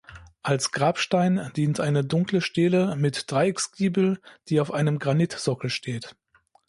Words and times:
Als 0.41 0.71
Grabstein 0.71 1.51
dient 1.55 1.79
eine 1.79 2.03
dunkle 2.03 2.41
Stele 2.41 2.95
mit 2.95 3.29
Dreiecksgiebel, 3.29 4.19
die 4.49 4.59
auf 4.59 4.71
einem 4.73 4.97
Granitsockel 4.97 5.69
steht. 5.69 6.15